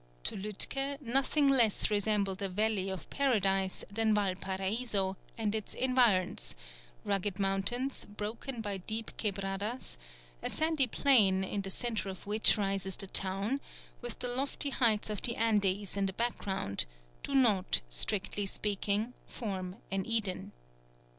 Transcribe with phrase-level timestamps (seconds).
[0.23, 6.55] To Lütke nothing less resembled a valley of Paradise than Valparaiso and its environs:
[7.05, 9.99] rugged mountains, broken by deep quebradas,
[10.41, 13.61] a sandy plain, in the centre of which rises the town,
[14.01, 16.87] with the lofty heights of the Andes in the background,
[17.21, 20.51] do not, strictly speaking, form an Eden.